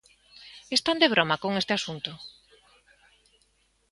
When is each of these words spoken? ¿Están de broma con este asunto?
¿Están 0.77 0.97
de 1.01 1.11
broma 1.13 1.35
con 1.43 1.51
este 1.61 1.73
asunto? 1.75 2.11